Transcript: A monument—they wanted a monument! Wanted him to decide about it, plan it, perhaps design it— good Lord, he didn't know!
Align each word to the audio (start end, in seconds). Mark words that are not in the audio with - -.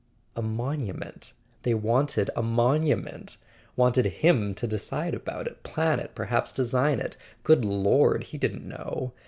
A 0.35 0.41
monument—they 0.41 1.75
wanted 1.75 2.31
a 2.35 2.41
monument! 2.41 3.37
Wanted 3.75 4.07
him 4.07 4.55
to 4.55 4.65
decide 4.65 5.13
about 5.13 5.45
it, 5.45 5.61
plan 5.61 5.99
it, 5.99 6.15
perhaps 6.15 6.51
design 6.51 6.99
it— 6.99 7.17
good 7.43 7.63
Lord, 7.63 8.23
he 8.23 8.39
didn't 8.39 8.67
know! 8.67 9.13